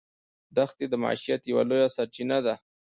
دښتې 0.55 0.85
د 0.89 0.93
معیشت 1.03 1.41
یوه 1.51 1.63
لویه 1.69 1.87
سرچینه 1.95 2.37
ده. 2.45 2.55